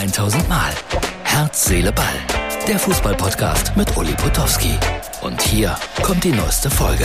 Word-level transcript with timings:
1000 0.00 0.48
Mal. 0.48 0.72
Herz, 1.24 1.66
Seele, 1.66 1.92
Ball. 1.92 2.06
Der 2.66 2.78
Fußballpodcast 2.78 3.76
mit 3.76 3.94
Uli 3.98 4.14
Potowski. 4.14 4.72
Und 5.20 5.42
hier 5.42 5.76
kommt 6.02 6.24
die 6.24 6.32
neueste 6.32 6.70
Folge. 6.70 7.04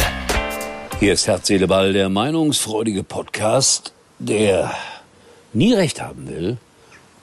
Hier 1.01 1.11
ist 1.11 1.27
Herz, 1.27 1.47
Seele, 1.47 1.67
Ball, 1.67 1.91
der 1.91 2.07
meinungsfreudige 2.07 3.03
Podcast, 3.03 3.91
der 4.17 4.73
nie 5.51 5.73
recht 5.73 6.01
haben 6.01 6.29
will, 6.29 6.57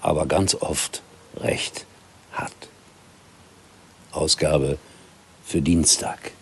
aber 0.03 0.27
ganz 0.27 0.55
oft 0.55 1.01
recht 1.41 1.87
hat. 2.33 2.53
Ausgabe 4.11 4.77
für 5.43 5.63
Dienstag. 5.63 6.33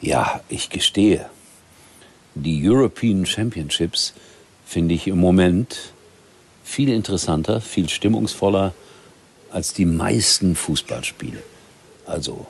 Ja, 0.00 0.40
ich 0.48 0.68
gestehe, 0.68 1.30
die 2.34 2.68
European 2.68 3.24
Championships 3.24 4.14
finde 4.66 4.94
ich 4.94 5.06
im 5.06 5.18
Moment 5.18 5.92
viel 6.66 6.88
interessanter, 6.88 7.60
viel 7.60 7.88
stimmungsvoller 7.88 8.74
als 9.52 9.72
die 9.72 9.86
meisten 9.86 10.56
Fußballspiele. 10.56 11.42
Also 12.04 12.46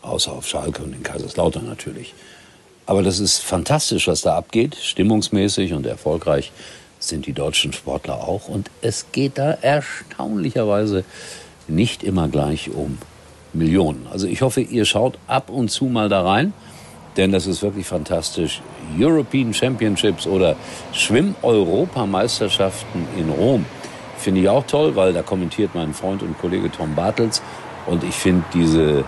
außer 0.00 0.32
auf 0.32 0.48
Schalke 0.48 0.82
und 0.82 0.94
in 0.94 1.02
Kaiserslautern 1.02 1.66
natürlich. 1.66 2.14
Aber 2.86 3.02
das 3.02 3.20
ist 3.20 3.40
fantastisch, 3.40 4.08
was 4.08 4.22
da 4.22 4.36
abgeht. 4.36 4.76
Stimmungsmäßig 4.76 5.74
und 5.74 5.84
erfolgreich 5.86 6.50
sind 6.98 7.26
die 7.26 7.34
deutschen 7.34 7.72
Sportler 7.74 8.26
auch. 8.26 8.48
Und 8.48 8.70
es 8.80 9.06
geht 9.12 9.36
da 9.36 9.50
erstaunlicherweise 9.52 11.04
nicht 11.68 12.02
immer 12.02 12.28
gleich 12.28 12.70
um 12.70 12.98
Millionen. 13.52 14.06
Also 14.10 14.26
ich 14.26 14.40
hoffe, 14.40 14.62
ihr 14.62 14.86
schaut 14.86 15.18
ab 15.26 15.50
und 15.50 15.70
zu 15.70 15.84
mal 15.84 16.08
da 16.08 16.22
rein, 16.22 16.54
denn 17.16 17.32
das 17.32 17.46
ist 17.46 17.62
wirklich 17.62 17.86
fantastisch. 17.86 18.60
European 18.98 19.54
Championships 19.54 20.26
oder 20.26 20.56
Schwimm-Europameisterschaften 20.92 23.06
in 23.16 23.30
Rom 23.30 23.64
finde 24.18 24.40
ich 24.40 24.48
auch 24.48 24.66
toll, 24.66 24.96
weil 24.96 25.12
da 25.12 25.22
kommentiert 25.22 25.74
mein 25.74 25.94
Freund 25.94 26.22
und 26.22 26.38
Kollege 26.38 26.70
Tom 26.70 26.94
Bartels. 26.94 27.42
Und 27.86 28.04
ich 28.04 28.14
finde 28.14 28.44
diese 28.52 29.04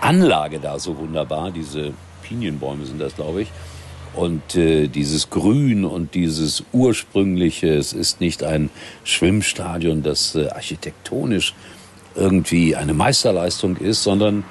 Anlage 0.00 0.58
da 0.58 0.78
so 0.78 0.98
wunderbar, 0.98 1.50
diese 1.50 1.92
Pinienbäume 2.22 2.86
sind 2.86 3.00
das, 3.00 3.14
glaube 3.14 3.42
ich. 3.42 3.48
Und 4.14 4.56
äh, 4.56 4.88
dieses 4.88 5.28
Grün 5.28 5.84
und 5.84 6.14
dieses 6.14 6.64
ursprüngliche, 6.72 7.74
es 7.74 7.92
ist 7.92 8.20
nicht 8.20 8.42
ein 8.42 8.70
Schwimmstadion, 9.04 10.02
das 10.02 10.34
äh, 10.34 10.48
architektonisch 10.48 11.54
irgendwie 12.14 12.74
eine 12.74 12.94
Meisterleistung 12.94 13.76
ist, 13.76 14.02
sondern 14.02 14.44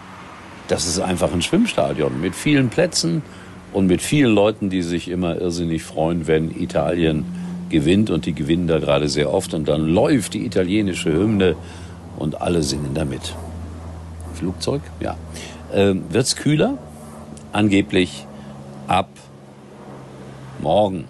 das 0.68 0.88
ist 0.88 1.00
einfach 1.00 1.32
ein 1.32 1.42
Schwimmstadion 1.42 2.20
mit 2.20 2.36
vielen 2.36 2.70
Plätzen 2.70 3.22
und 3.74 3.88
mit 3.88 4.02
vielen 4.02 4.34
Leuten, 4.34 4.70
die 4.70 4.82
sich 4.82 5.10
immer 5.10 5.40
irrsinnig 5.40 5.84
freuen, 5.84 6.28
wenn 6.28 6.52
Italien 6.52 7.26
gewinnt 7.70 8.10
und 8.10 8.26
die 8.26 8.34
gewinnen 8.34 8.68
da 8.68 8.80
gerade 8.80 9.10
sehr 9.10 9.34
oft 9.34 9.54
und 9.54 9.68
dann 9.68 9.88
läuft 9.88 10.34
die 10.34 10.46
italienische 10.46 11.12
Hymne 11.12 11.56
und 12.18 12.42
alle 12.42 12.64
singen 12.64 12.94
damit. 12.94 13.36
Flugzeug, 14.34 14.82
ja. 15.00 15.18
Ähm, 15.74 16.04
wird's 16.10 16.36
kühler? 16.36 16.78
Angeblich 17.52 18.26
ab 18.88 19.10
morgen. 20.62 21.06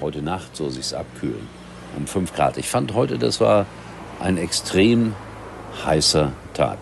Heute 0.00 0.22
Nacht 0.22 0.56
soll 0.56 0.70
sich's 0.70 0.92
abkühlen. 0.92 1.48
Um 1.96 2.06
5 2.06 2.34
Grad. 2.34 2.56
Ich 2.56 2.68
fand 2.68 2.94
heute, 2.94 3.18
das 3.18 3.40
war 3.40 3.66
ein 4.20 4.36
extrem 4.36 5.14
heißer 5.84 6.32
Tag. 6.54 6.78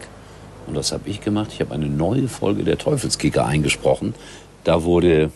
Und 0.67 0.75
was 0.75 0.92
habe 0.92 1.09
ich 1.09 1.20
gemacht? 1.20 1.50
Ich 1.53 1.61
habe 1.61 1.75
eine 1.75 1.86
neue 1.86 2.28
Folge 2.28 2.64
der 2.64 2.78
Teufelskicker 2.78 3.47
eingesprochen. 3.47 4.14
Da 4.64 4.83
wurde 4.83 5.31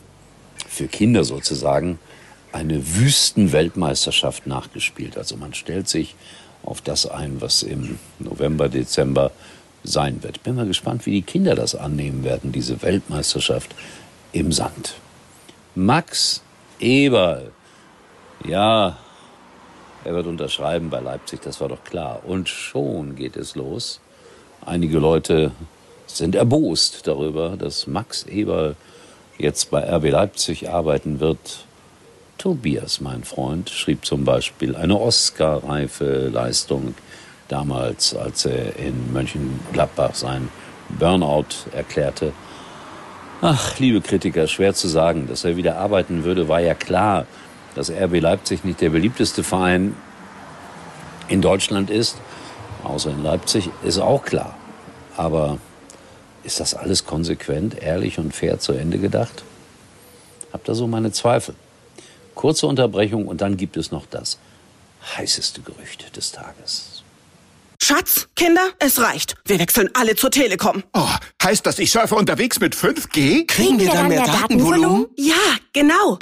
für 0.68 0.88
Kinder 0.88 1.24
sozusagen 1.24 1.98
eine 2.52 2.96
Wüstenweltmeisterschaft 2.96 4.46
nachgespielt. 4.46 5.16
Also 5.16 5.36
man 5.36 5.54
stellt 5.54 5.88
sich 5.88 6.16
auf 6.62 6.80
das 6.80 7.06
ein, 7.06 7.40
was 7.40 7.62
im 7.62 7.98
November, 8.18 8.68
Dezember 8.68 9.30
sein 9.84 10.22
wird. 10.22 10.42
Bin 10.42 10.56
mal 10.56 10.66
gespannt, 10.66 11.06
wie 11.06 11.12
die 11.12 11.22
Kinder 11.22 11.54
das 11.54 11.74
annehmen 11.74 12.24
werden, 12.24 12.52
diese 12.52 12.82
Weltmeisterschaft 12.82 13.74
im 14.32 14.52
Sand. 14.52 14.94
Max 15.74 16.42
Eberl, 16.80 17.52
ja, 18.46 18.98
er 20.04 20.14
wird 20.14 20.26
unterschreiben 20.26 20.90
bei 20.90 21.00
Leipzig, 21.00 21.40
das 21.42 21.60
war 21.60 21.68
doch 21.68 21.84
klar. 21.84 22.22
Und 22.24 22.48
schon 22.48 23.16
geht 23.16 23.36
es 23.36 23.54
los. 23.54 24.00
Einige 24.66 24.98
Leute 24.98 25.52
sind 26.06 26.34
erbost 26.34 27.06
darüber, 27.06 27.56
dass 27.56 27.86
Max 27.86 28.24
Eberl 28.24 28.76
jetzt 29.38 29.70
bei 29.70 29.82
RB 29.82 30.10
Leipzig 30.10 30.68
arbeiten 30.68 31.18
wird. 31.20 31.64
Tobias, 32.36 33.00
mein 33.00 33.24
Freund, 33.24 33.70
schrieb 33.70 34.04
zum 34.04 34.24
Beispiel 34.24 34.76
eine 34.76 34.98
Oscar-reife 34.98 36.28
Leistung 36.28 36.94
damals, 37.48 38.14
als 38.14 38.44
er 38.44 38.76
in 38.76 39.12
Mönchengladbach 39.12 40.14
sein 40.14 40.48
Burnout 40.88 41.68
erklärte. 41.72 42.32
Ach, 43.40 43.78
liebe 43.78 44.02
Kritiker, 44.02 44.46
schwer 44.46 44.74
zu 44.74 44.88
sagen. 44.88 45.26
Dass 45.26 45.44
er 45.44 45.56
wieder 45.56 45.78
arbeiten 45.78 46.24
würde, 46.24 46.48
war 46.48 46.60
ja 46.60 46.74
klar. 46.74 47.26
Dass 47.74 47.90
RB 47.90 48.20
Leipzig 48.20 48.64
nicht 48.64 48.80
der 48.80 48.90
beliebteste 48.90 49.42
Verein 49.42 49.94
in 51.28 51.40
Deutschland 51.40 51.88
ist, 51.88 52.18
außer 52.84 53.10
in 53.10 53.22
Leipzig, 53.22 53.70
ist 53.82 53.98
auch 53.98 54.24
klar. 54.24 54.56
Aber 55.16 55.58
ist 56.42 56.60
das 56.60 56.74
alles 56.74 57.04
konsequent, 57.04 57.80
ehrlich 57.80 58.18
und 58.18 58.34
fair 58.34 58.58
zu 58.58 58.72
Ende 58.72 58.98
gedacht? 58.98 59.44
Hab 60.52 60.64
da 60.64 60.74
so 60.74 60.86
meine 60.86 61.12
Zweifel. 61.12 61.54
Kurze 62.34 62.66
Unterbrechung 62.66 63.26
und 63.28 63.40
dann 63.40 63.56
gibt 63.56 63.76
es 63.76 63.90
noch 63.90 64.06
das 64.06 64.38
heißeste 65.16 65.60
Gerücht 65.60 66.16
des 66.16 66.32
Tages. 66.32 67.02
Schatz, 67.82 68.28
Kinder, 68.36 68.68
es 68.78 69.00
reicht. 69.00 69.34
Wir 69.46 69.58
wechseln 69.58 69.88
alle 69.94 70.14
zur 70.14 70.30
Telekom. 70.30 70.82
Oh, 70.92 71.08
heißt 71.42 71.64
das, 71.64 71.78
ich 71.78 71.90
surfe 71.90 72.14
unterwegs 72.14 72.60
mit 72.60 72.74
5G? 72.74 73.46
Kriegen 73.46 73.80
wir 73.80 73.90
dann 73.90 74.08
mehr 74.08 74.24
Datenvolumen? 74.24 75.06
Ja, 75.16 75.34
genau. 75.72 76.18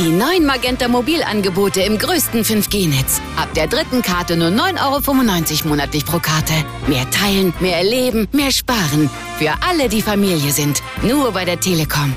Die 0.00 0.10
neuen 0.10 0.46
Magenta 0.46 0.86
Mobilangebote 0.86 1.80
im 1.80 1.98
größten 1.98 2.44
5G-Netz. 2.44 3.20
Ab 3.36 3.52
der 3.54 3.66
dritten 3.66 4.00
Karte 4.00 4.36
nur 4.36 4.50
9,95 4.50 4.84
Euro 4.84 5.68
monatlich 5.70 6.06
pro 6.06 6.20
Karte. 6.20 6.52
Mehr 6.86 7.10
teilen, 7.10 7.52
mehr 7.58 7.78
erleben, 7.78 8.28
mehr 8.30 8.52
sparen. 8.52 9.10
Für 9.38 9.54
alle, 9.60 9.88
die 9.88 10.00
Familie 10.00 10.52
sind. 10.52 10.84
Nur 11.02 11.32
bei 11.32 11.44
der 11.44 11.58
Telekom. 11.58 12.14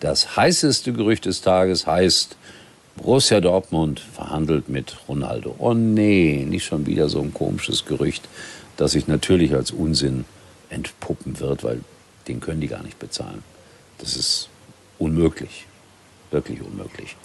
Das 0.00 0.36
heißeste 0.36 0.92
Gerücht 0.92 1.26
des 1.26 1.42
Tages 1.42 1.86
heißt, 1.86 2.36
Borussia 2.96 3.40
Dortmund 3.40 4.00
verhandelt 4.00 4.68
mit 4.68 4.96
Ronaldo. 5.08 5.54
Oh 5.58 5.72
nee, 5.72 6.44
nicht 6.44 6.64
schon 6.64 6.86
wieder 6.86 7.08
so 7.08 7.20
ein 7.20 7.32
komisches 7.32 7.84
Gerücht, 7.84 8.28
das 8.76 8.90
sich 8.90 9.06
natürlich 9.06 9.54
als 9.54 9.70
Unsinn 9.70 10.24
entpuppen 10.68 11.38
wird, 11.38 11.62
weil 11.62 11.80
den 12.26 12.40
können 12.40 12.60
die 12.60 12.66
gar 12.66 12.82
nicht 12.82 12.98
bezahlen. 12.98 13.53
Das 13.98 14.16
ist 14.16 14.48
unmöglich. 14.98 15.66
Wirklich 16.30 16.60
unmöglich. 16.60 17.16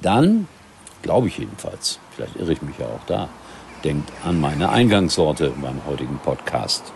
Dann, 0.00 0.48
glaube 1.02 1.28
ich 1.28 1.38
jedenfalls, 1.38 1.98
vielleicht 2.14 2.36
irre 2.36 2.52
ich 2.52 2.62
mich 2.62 2.78
ja 2.78 2.86
auch 2.86 3.04
da, 3.06 3.28
denkt 3.84 4.10
an 4.24 4.40
meine 4.40 4.70
Eingangssorte 4.70 5.52
beim 5.60 5.84
heutigen 5.86 6.18
Podcast. 6.18 6.92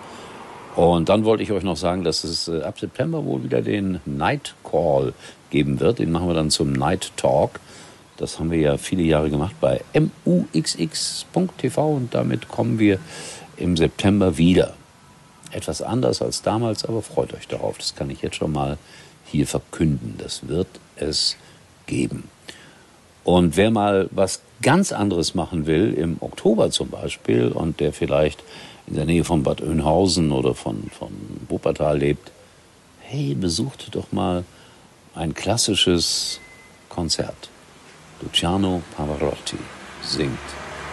Und 0.75 1.09
dann 1.09 1.25
wollte 1.25 1.43
ich 1.43 1.53
euch 1.53 1.63
noch 1.63 1.77
sagen, 1.77 2.03
dass 2.03 2.25
es 2.25 2.49
äh, 2.49 2.63
ab 2.63 2.81
September 2.81 3.25
wohl 3.25 3.45
wieder 3.45 3.61
den 3.61 4.01
Night 4.07 4.55
Call 4.65 5.13
geben 5.51 5.81
wird. 5.81 5.99
Den 5.99 6.11
machen 6.11 6.29
wir 6.29 6.35
dann 6.35 6.51
zum 6.51 6.73
Night 6.73 7.13
Talk. 7.17 7.61
Das 8.17 8.39
haben 8.39 8.51
wir 8.51 8.59
ja 8.59 8.79
viele 8.79 9.03
Jahre 9.03 9.31
gemacht 9.31 9.55
bei 9.61 9.83
muxx.tv 10.25 11.93
und 11.95 12.15
damit 12.15 12.49
kommen 12.49 12.79
wir 12.79 12.99
im 13.57 13.77
September 13.77 14.39
wieder. 14.39 14.75
Etwas 15.51 15.83
anders 15.83 16.23
als 16.23 16.41
damals, 16.41 16.85
aber 16.85 17.03
freut 17.03 17.35
euch 17.35 17.49
darauf. 17.49 17.77
Das 17.77 17.95
kann 17.95 18.09
ich 18.09 18.23
jetzt 18.23 18.37
schon 18.37 18.53
mal 18.53 18.79
hier 19.33 19.47
verkünden. 19.47 20.15
Das 20.19 20.47
wird 20.47 20.69
es 20.97 21.37
geben. 21.87 22.29
Und 23.25 23.57
wer 23.57 23.71
mal 23.71 24.09
was 24.11 24.43
ganz 24.63 24.93
anderes 24.93 25.35
machen 25.35 25.67
will, 25.67 25.95
im 25.95 26.17
Oktober 26.21 26.71
zum 26.71 26.89
Beispiel, 26.89 27.49
und 27.49 27.81
der 27.81 27.93
vielleicht 27.93 28.43
in 28.87 28.95
der 28.95 29.05
Nähe 29.05 29.25
von 29.25 29.43
Bad 29.43 29.61
Oeynhausen 29.61 30.33
oder 30.33 30.55
von, 30.55 30.91
von 30.97 31.11
Wuppertal 31.49 31.99
lebt, 31.99 32.31
hey, 33.01 33.35
besucht 33.35 33.95
doch 33.95 34.11
mal 34.13 34.45
ein 35.15 35.35
klassisches 35.35 36.41
Konzert. 36.89 37.51
Luciano 38.23 38.83
Pavarotti 38.97 39.59
singt, 40.03 40.39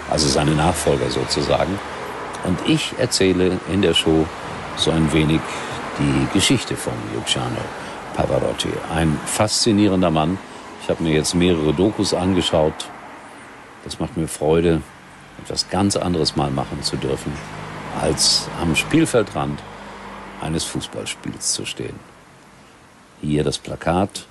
also 0.10 0.28
seine 0.28 0.52
Nachfolger 0.52 1.10
sozusagen. 1.10 1.80
Und 2.46 2.58
ich 2.68 2.94
erzähle 2.98 3.60
in 3.72 3.81
der 3.81 3.94
Show 3.94 4.25
so 4.78 4.92
ein 4.92 5.12
wenig 5.14 5.42
die 6.00 6.34
Geschichte 6.34 6.75
von 6.75 6.94
Luciano 7.16 7.62
Pavarotti. 8.19 8.68
Ein 8.94 9.18
faszinierender 9.25 10.12
Mann. 10.12 10.38
Ich 10.83 10.89
habe 10.89 11.01
mir 11.04 11.13
jetzt 11.13 11.36
mehrere 11.36 11.74
Dokus 11.74 12.13
angeschaut. 12.13 12.89
Das 13.86 14.01
macht 14.01 14.18
mir 14.18 14.27
Freude, 14.27 14.81
etwas 15.42 15.69
ganz 15.69 15.95
anderes 15.95 16.36
mal 16.36 16.51
machen 16.51 16.83
zu 16.83 16.98
dürfen, 16.98 17.31
als 18.01 18.50
am 18.62 18.75
Spielfeldrand 18.75 19.62
eines 20.42 20.66
Fußballspiels 20.66 21.54
zu 21.54 21.66
stehen. 21.66 21.98
Hier 23.21 23.45
das 23.45 23.57
Plakat 23.57 24.25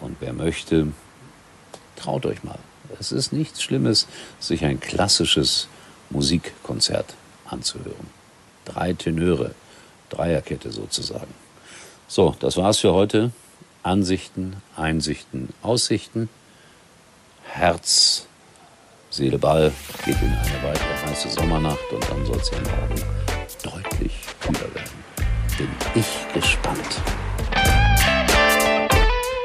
und 0.00 0.18
wer 0.20 0.32
möchte, 0.32 0.86
traut 1.96 2.26
euch 2.26 2.44
mal. 2.44 2.60
Es 3.00 3.10
ist 3.10 3.32
nichts 3.32 3.60
Schlimmes, 3.60 4.06
sich 4.38 4.64
ein 4.64 4.78
klassisches 4.78 5.66
Musikkonzert 6.10 7.16
anzuhören. 7.44 8.06
Drei 8.66 8.92
Tenöre, 8.92 9.56
Dreierkette 10.10 10.70
sozusagen. 10.70 11.34
So, 12.10 12.34
das 12.40 12.56
war's 12.56 12.78
für 12.80 12.92
heute. 12.92 13.30
Ansichten, 13.84 14.56
Einsichten, 14.74 15.50
Aussichten. 15.62 16.28
Herz, 17.44 18.26
Seele, 19.10 19.38
Ball 19.38 19.72
geht 20.04 20.20
in 20.20 20.26
eine 20.26 20.62
weitere 20.64 21.08
heiße 21.08 21.30
Sommernacht 21.30 21.92
und 21.92 22.10
dann 22.10 22.26
soll 22.26 22.38
es 22.38 22.50
ja 22.50 22.58
morgen 22.58 23.00
deutlich 23.62 24.12
kühler 24.40 24.74
werden. 24.74 25.04
Bin 25.56 25.68
ich 25.94 26.34
gespannt. 26.34 27.00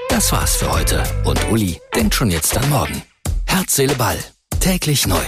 Das 0.10 0.32
war's 0.32 0.56
für 0.56 0.72
heute 0.72 1.04
und 1.24 1.40
Uli 1.52 1.80
denkt 1.96 2.16
schon 2.16 2.32
jetzt 2.32 2.58
an 2.58 2.68
morgen. 2.72 3.04
Herz, 3.46 3.76
Seele, 3.76 3.94
Ball. 3.94 4.18
Täglich 4.60 5.06
neu. 5.06 5.22